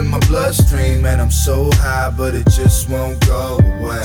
in 0.00 0.08
my 0.08 0.18
bloodstream, 0.20 1.04
and 1.04 1.20
I'm 1.20 1.30
so 1.30 1.70
high, 1.74 2.10
but 2.16 2.34
it 2.34 2.46
just 2.46 2.88
won't 2.88 3.24
go 3.26 3.58
away 3.58 4.00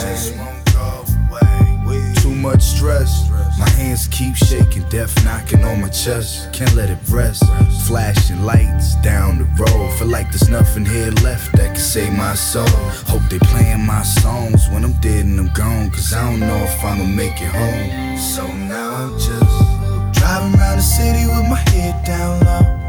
Too 2.22 2.36
much 2.36 2.62
stress. 2.62 3.30
My 3.58 3.70
hands 3.70 4.08
keep 4.08 4.36
shaking, 4.36 4.84
death 4.90 5.14
knocking 5.24 5.64
on 5.64 5.82
my 5.82 5.90
chest. 5.90 6.52
Can't 6.52 6.74
let 6.76 6.90
it 6.90 6.98
rest. 7.10 7.44
Flashing 7.88 8.44
lights 8.44 8.96
down 9.02 9.38
the 9.38 9.46
road. 9.64 9.94
Feel 9.98 10.08
like 10.08 10.30
there's 10.32 10.50
nothing 10.50 10.86
here 10.86 11.12
left 11.24 11.56
that 11.56 11.68
can 11.68 11.76
save 11.94 12.14
my 12.14 12.34
soul. 12.36 12.78
Hope 13.08 13.22
they 13.30 13.40
playing 13.40 13.86
my 13.86 14.04
songs 14.04 14.68
when 14.70 14.84
I'm 14.84 14.94
dead 15.00 15.26
and 15.26 15.40
I'm 15.40 15.54
gone. 15.54 15.92
Cause 15.92 16.14
I 16.14 16.30
don't 16.30 16.42
know 16.42 16.64
if 16.64 16.84
I'ma 16.84 17.06
make 17.06 17.42
it 17.42 17.54
home. 17.62 18.18
So 18.18 18.46
now 18.48 18.96
I'm 18.96 19.14
just 19.14 20.20
driving 20.20 20.60
around 20.60 20.78
the 20.78 20.84
city 20.84 21.26
with 21.28 21.48
my 21.50 21.62
head 21.70 22.04
down 22.06 22.44
low. 22.44 22.60
low. 22.60 22.85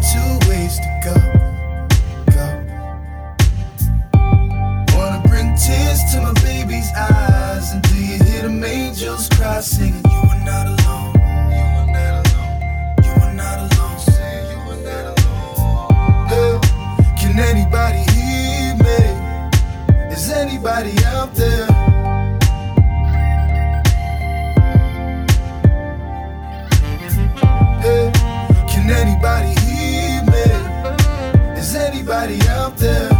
Two 0.00 0.48
ways 0.48 0.78
to 0.78 1.00
go. 1.04 1.14
Go. 2.32 2.46
Wanna 4.96 5.22
bring 5.28 5.54
tears 5.56 6.00
to 6.12 6.20
my 6.22 6.32
baby's 6.42 6.90
eyes. 6.96 7.74
Do 7.88 7.94
you 7.96 8.22
hear 8.24 8.48
the 8.48 8.64
angels 8.64 9.28
cry, 9.30 9.60
singing, 9.60 9.99
there? 32.80 33.19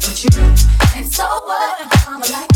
But 0.00 0.24
you. 0.24 0.42
And 0.96 1.12
so 1.12 1.24
what? 1.24 1.76
I'm 2.08 2.20
like 2.20 2.49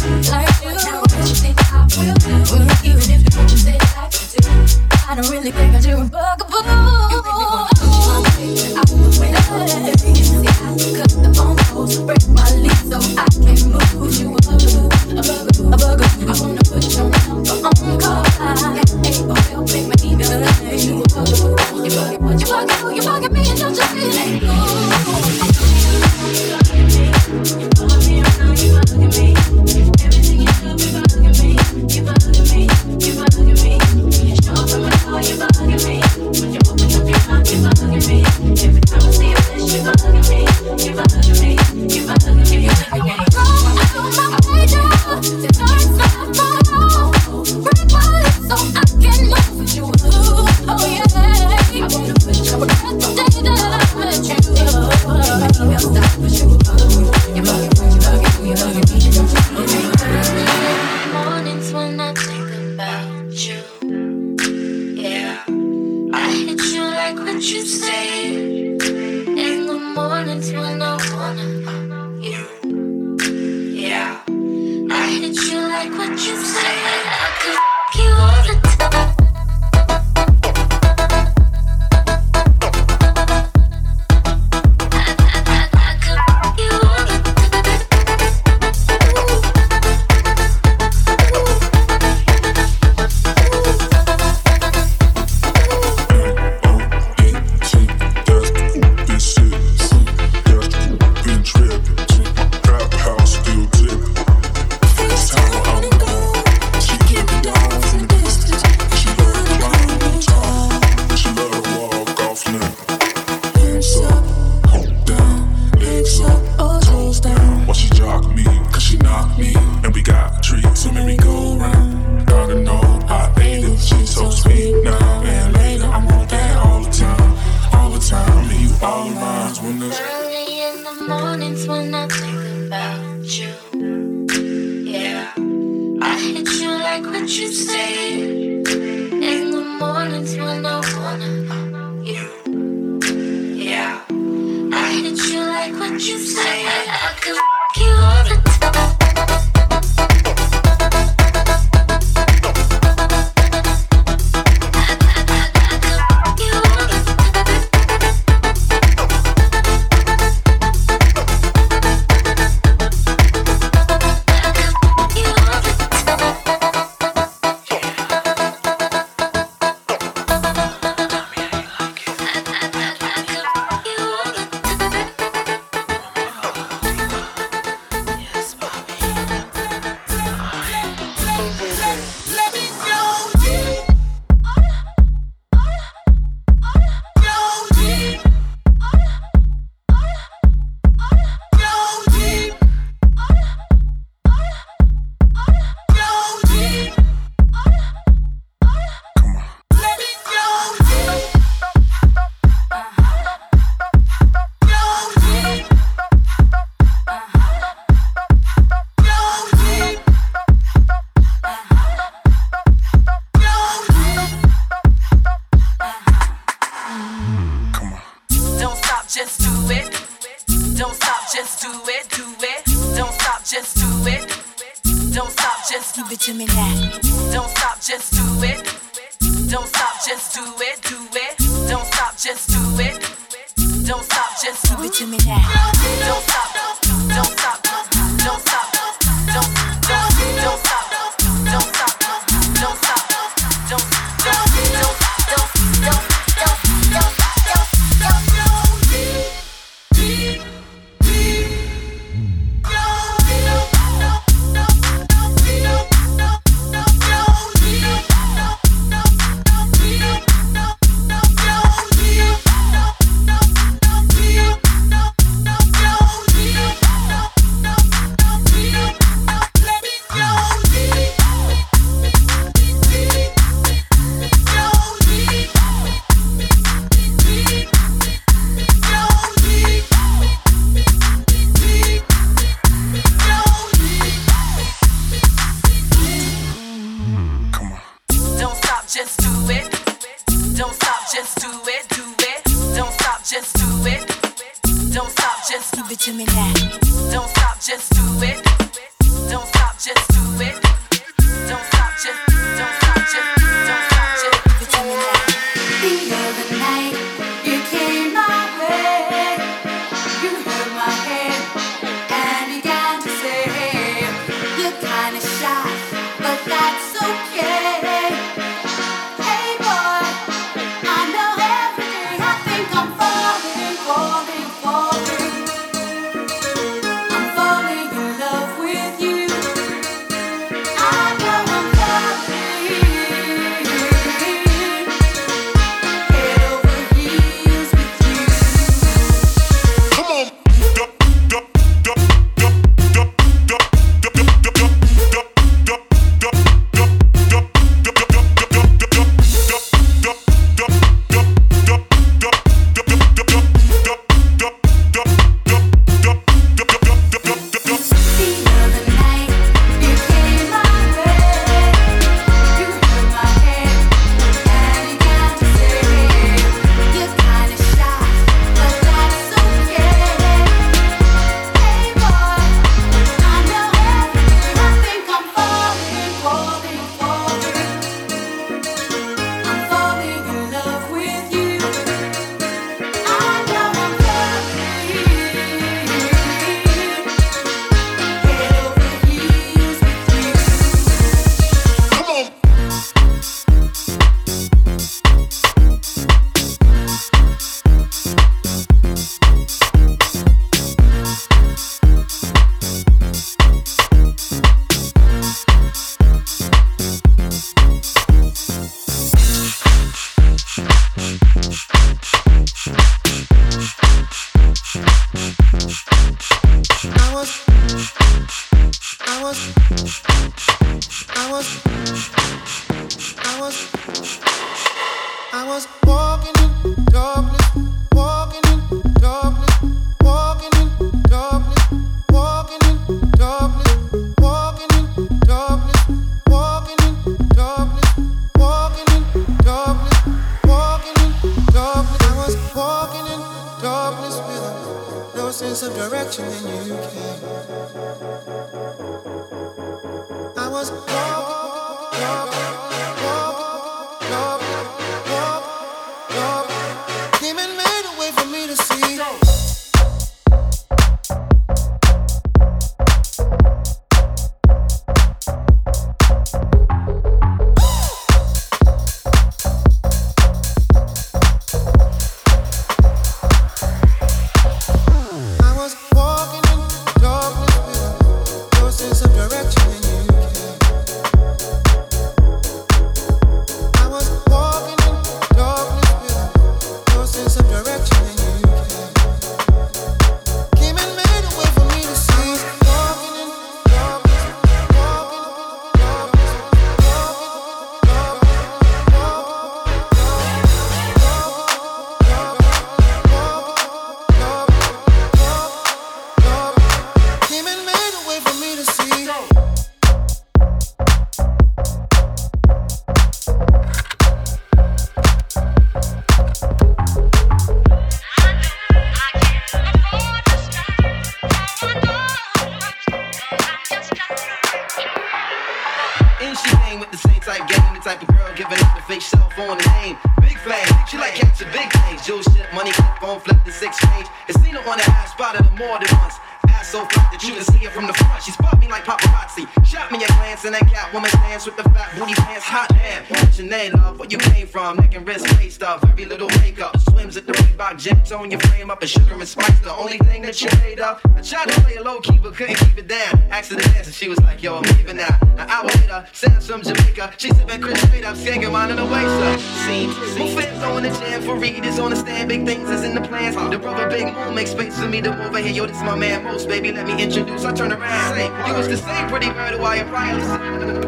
from 544.55 544.77
neck 544.77 544.95
and 544.95 545.05
wrist 545.05 545.27
face 545.35 545.61
off 545.63 545.83
every 545.83 546.05
little 546.05 546.29
makeup 546.39 546.94
gems 547.15 547.27
the 547.27 547.33
Reebok 547.33 547.79
gems 547.79 548.13
on 548.13 548.31
your 548.31 548.41
frame 548.41 548.71
up 548.71 548.81
and 548.81 548.91
sugar 548.91 549.15
and 549.15 549.29
spice. 549.29 549.61
The 549.61 549.73
only 549.73 549.99
thing 549.99 550.23
that 550.23 550.41
you 550.43 550.49
made 550.59 550.81
up. 550.81 551.01
I 551.17 551.21
tried 551.21 551.49
to 551.49 551.61
play 551.61 551.77
a 551.77 551.83
low 551.83 552.01
key 552.01 552.19
but 552.19 552.35
couldn't 552.35 552.57
keep 552.57 552.79
it 552.79 552.89
down. 552.89 553.23
Asked 553.31 553.51
to 553.51 553.57
dance 553.57 553.87
and 553.87 553.95
she 553.95 554.09
was 554.09 554.19
like, 554.21 554.43
Yo, 554.43 554.57
I'm 554.57 554.63
leaving 554.77 554.97
now. 554.97 555.17
An 555.39 555.49
hour 555.49 555.65
later, 555.65 556.07
Sam's 556.13 556.47
from 556.47 556.63
Jamaica. 556.63 557.15
She 557.19 557.31
sipping 557.31 557.61
Chris 557.61 557.81
straight 557.83 558.05
up, 558.05 558.17
singing 558.17 558.51
mine 558.51 558.71
in 558.71 558.77
the 558.77 558.85
way, 558.85 559.03
so 559.03 559.37
seems. 559.67 559.95
Who 560.17 560.27
fans 560.41 560.63
on 560.65 560.83
the 560.83 560.91
jam 560.91 561.23
for 561.23 561.37
readers 561.37 561.79
on 561.79 561.91
the 561.91 561.97
stand? 561.97 562.29
Big 562.29 562.45
things 562.45 562.69
is 562.69 562.83
in 562.83 562.95
the 562.95 563.01
plans. 563.01 563.37
The 563.37 563.59
brother 563.59 563.89
Big 563.89 564.13
Moon 564.13 564.35
makes 564.35 564.51
space 564.51 564.79
for 564.79 564.89
me 564.89 565.01
to 565.03 565.11
move 565.11 565.27
over 565.27 565.39
here. 565.39 565.53
Yo, 565.53 565.67
this 565.67 565.81
my 565.83 565.95
man 565.95 566.25
Mos, 566.25 566.47
baby. 566.47 566.73
Let 566.73 566.87
me 566.87 567.01
introduce. 567.01 567.45
I 567.45 567.53
turn 567.53 567.73
around. 567.73 568.15
Say, 568.15 568.27
you 568.49 568.55
was 568.55 568.69
the 568.69 568.77
same 568.77 569.09
pretty 569.09 569.31
bird 569.31 569.55
who 569.55 569.63
I 569.63 569.77
applied. 569.77 570.21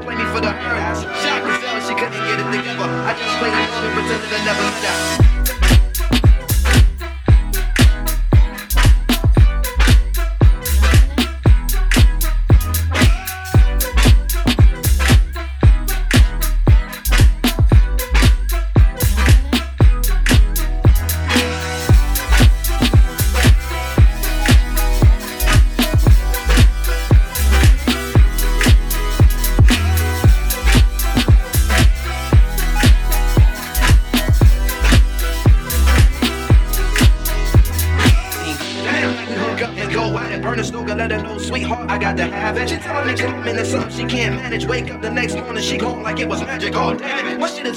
Play 0.03 0.17
me 0.17 0.25
for 0.35 0.41
the 0.41 0.51
hurt. 0.51 0.97
Shocked 1.23 1.47
herself, 1.47 1.87
she 1.87 1.95
couldn't 1.95 2.25
get 2.27 2.41
it 2.41 2.51
together. 2.51 2.91
I 3.07 3.15
just 3.15 3.39
played 3.39 3.55
it 3.55 3.71
and 3.71 3.95
pretended 3.95 4.33
I 4.33 4.45
never 4.45 4.63
met 4.63 5.61
her. 5.61 5.66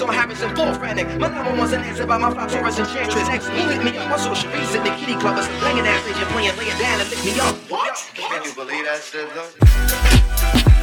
My 0.10 0.18
on 0.18 0.30
Harrison, 0.30 0.56
full 0.56 0.74
frantic. 0.74 1.08
My 1.20 1.28
number 1.28 1.56
one's 1.58 1.74
an 1.74 1.82
answer 1.82 2.04
about 2.04 2.22
my 2.22 2.34
five 2.34 2.52
Taurus 2.52 2.80
enchantress. 2.80 3.30
Ex 3.30 3.48
who 3.48 3.70
hit 3.70 3.84
me 3.84 3.98
up 3.98 4.12
on 4.12 4.20
social 4.20 4.50
Sharice 4.50 4.76
at 4.76 4.84
the 4.84 4.92
kitty 5.06 5.20
club. 5.20 5.38
Us 5.38 5.48
laying 5.64 5.86
ass 5.86 6.08
agent 6.08 6.30
playing, 6.30 6.58
laying 6.58 6.78
down 6.80 7.00
and 7.02 7.10
lick 7.10 7.24
me 7.24 7.40
up. 7.40 7.56
What? 7.70 8.12
Can 8.14 8.44
you 8.44 8.54
believe 8.54 8.86
that 8.86 9.02
shit? 9.02 10.79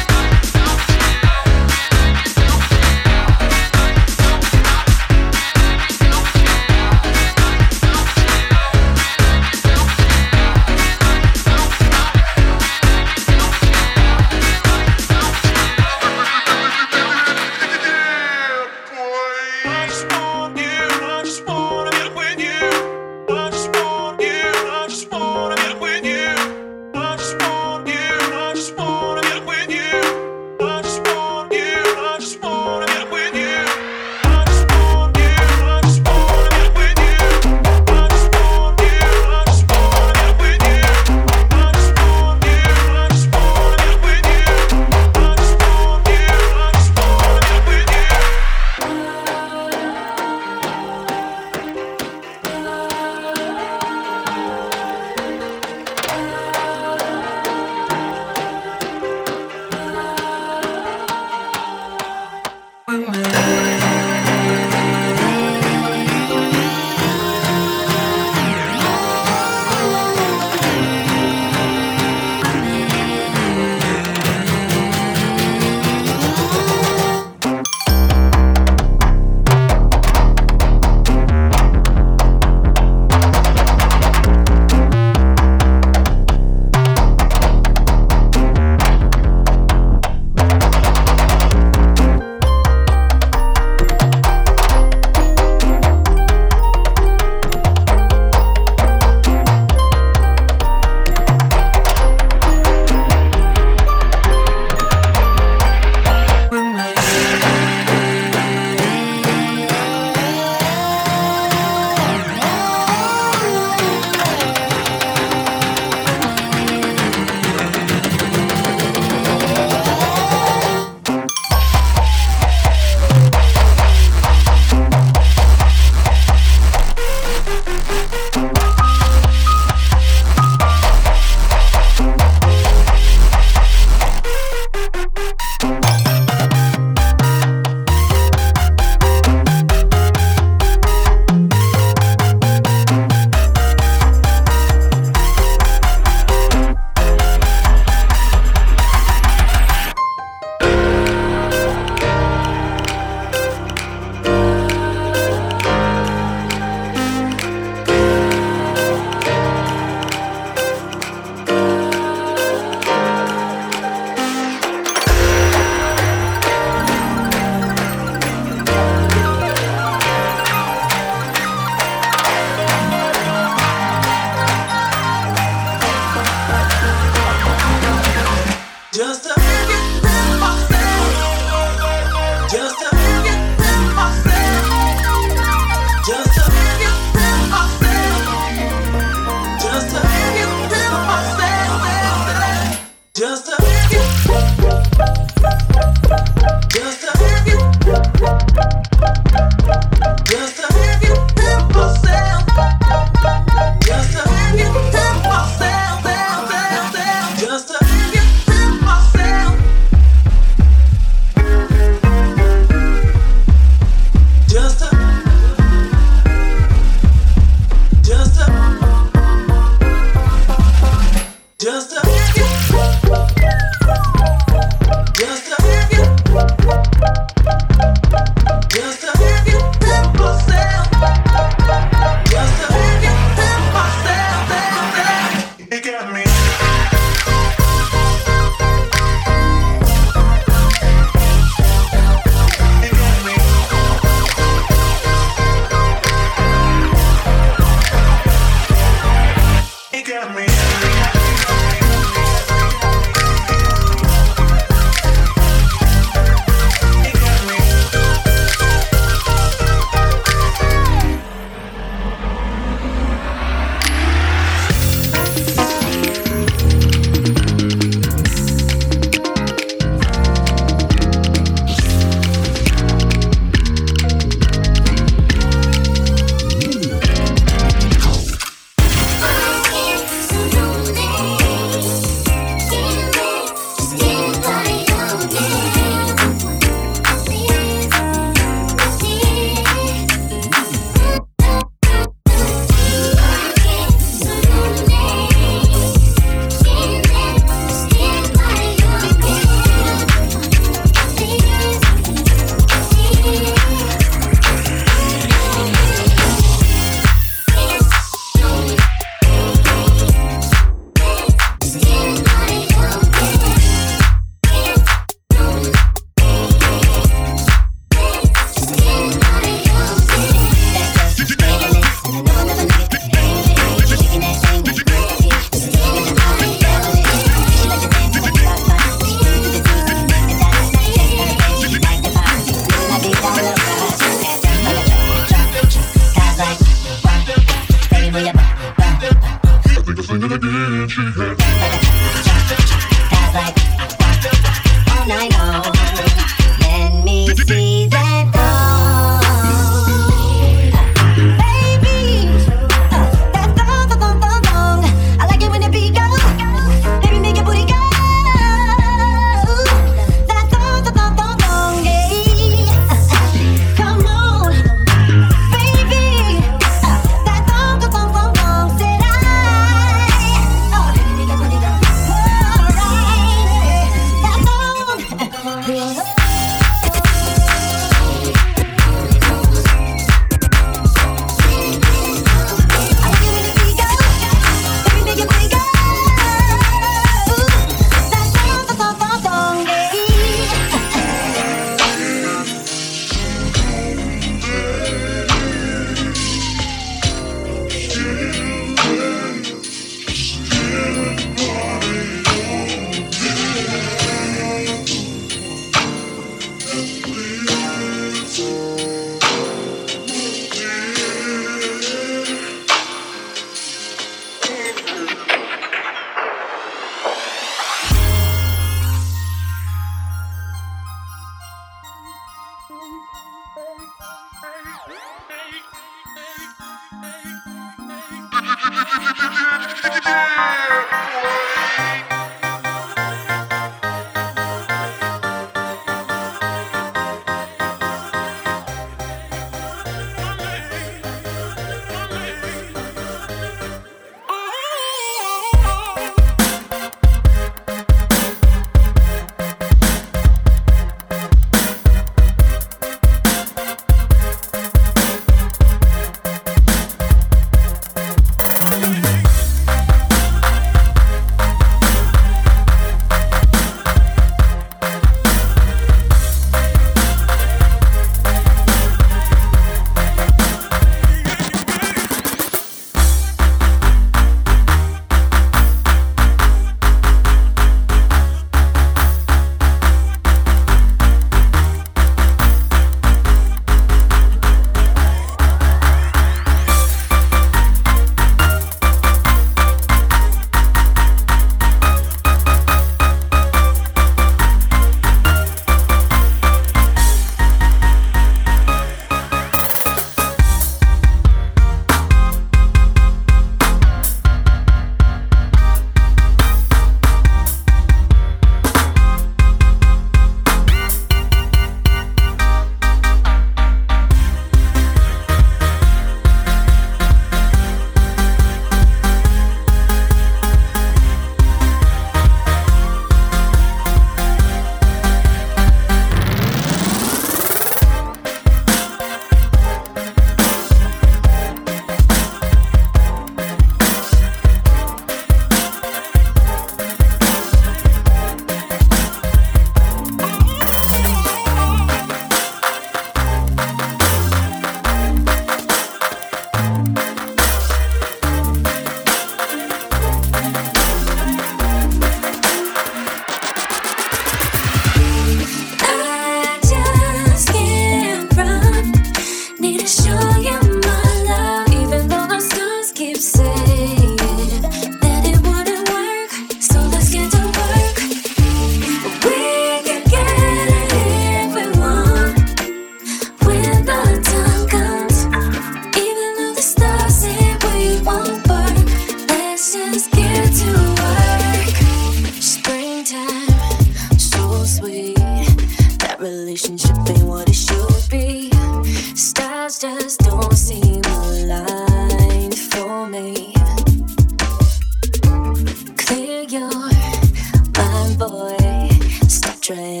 Fire 599.71 600.00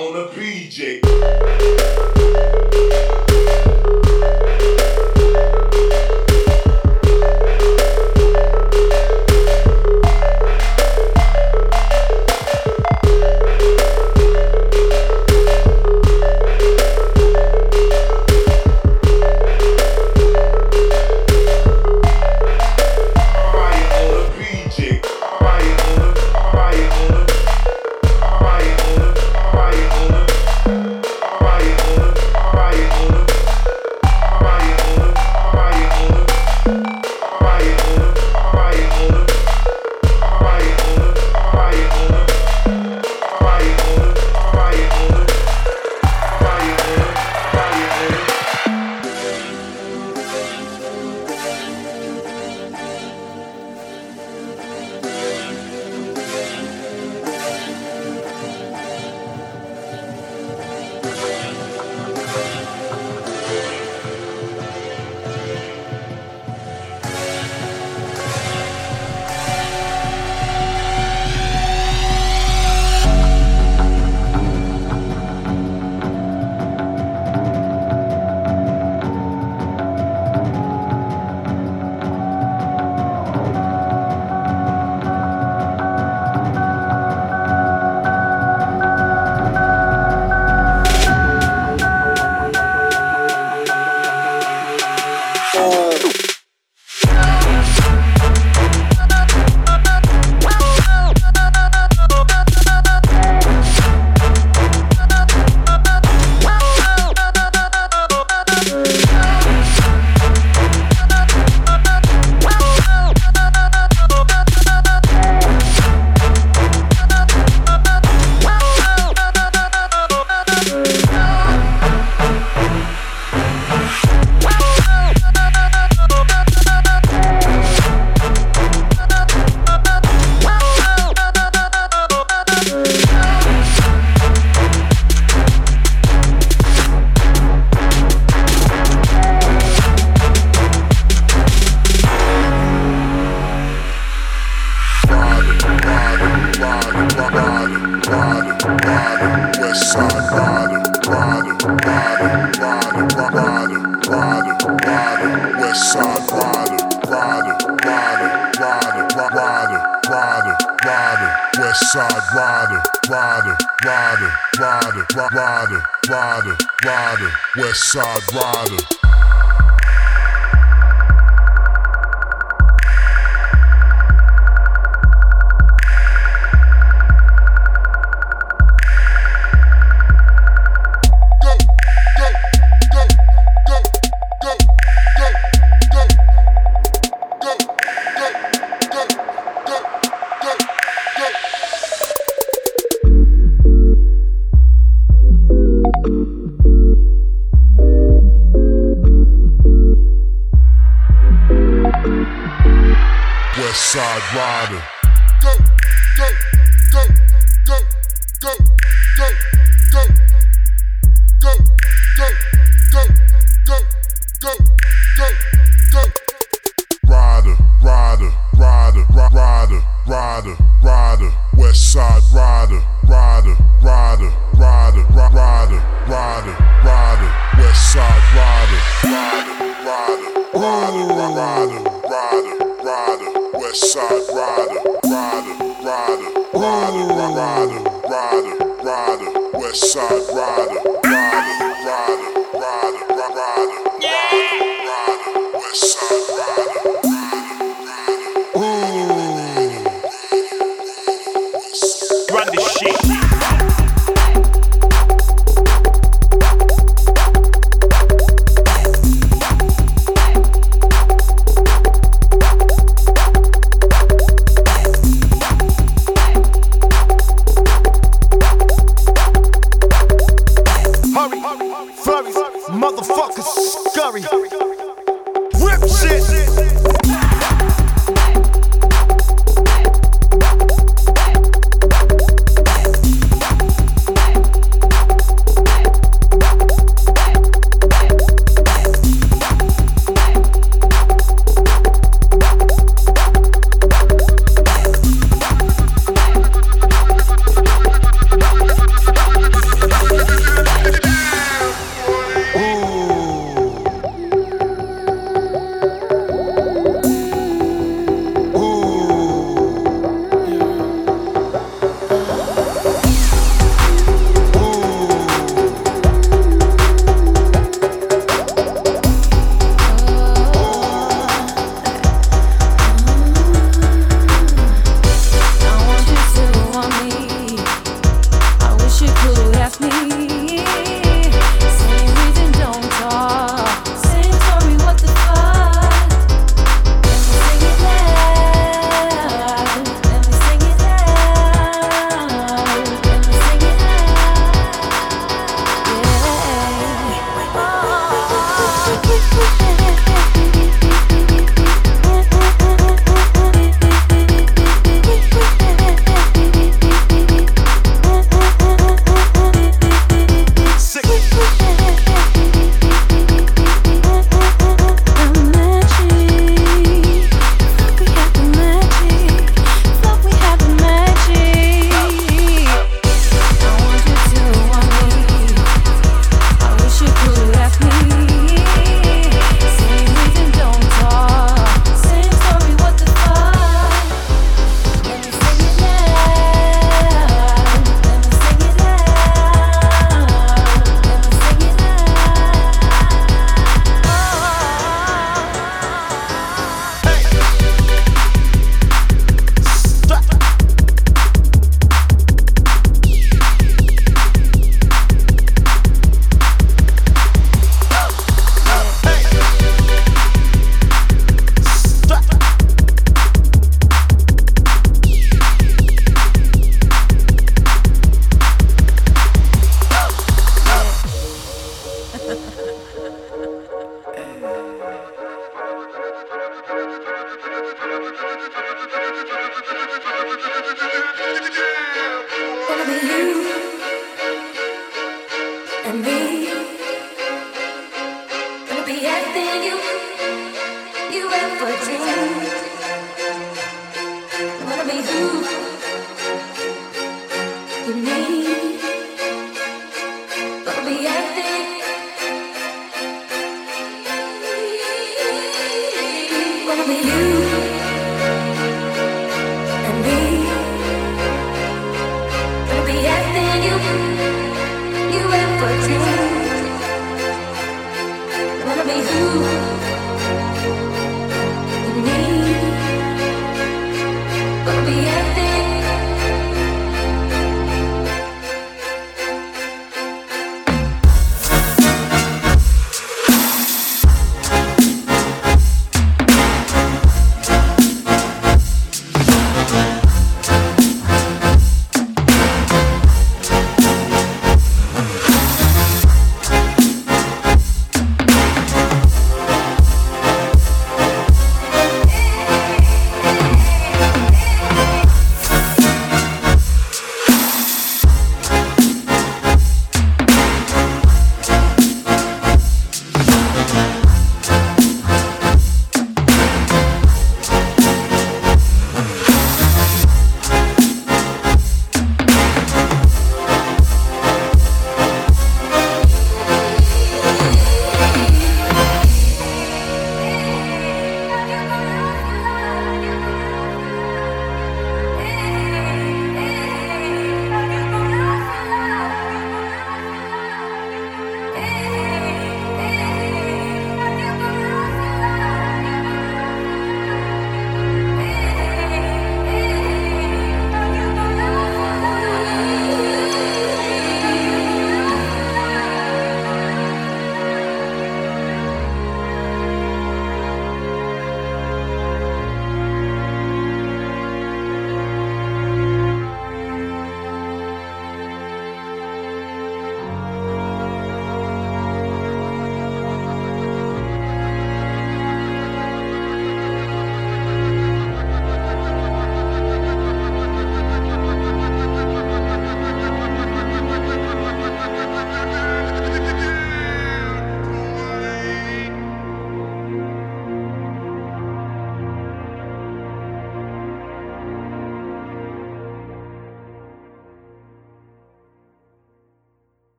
on 0.00 0.14
the 0.14 0.30